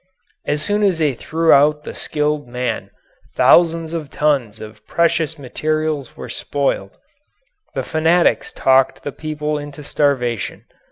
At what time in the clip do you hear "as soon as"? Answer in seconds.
0.47-0.97